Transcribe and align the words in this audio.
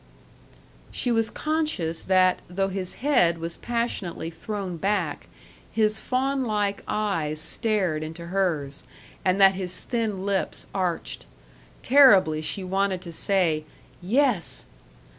She 0.91 1.11
was 1.11 1.29
conscious 1.29 2.01
that, 2.01 2.39
though 2.47 2.69
his 2.69 2.95
head 3.05 3.37
was 3.37 3.55
passionately 3.57 4.31
thrown 4.31 4.77
back, 4.77 5.27
his 5.71 5.99
faunlike 5.99 6.81
eyes 6.87 7.39
stared 7.39 8.01
into 8.01 8.25
hers, 8.33 8.83
and 9.23 9.39
that 9.39 9.53
his 9.53 9.77
thin 9.77 10.25
lips 10.25 10.65
arched. 10.73 11.27
Terribly 11.83 12.41
she 12.41 12.63
wanted 12.63 13.03
to 13.03 13.11
say, 13.11 13.63
"Yes!" 14.01 14.65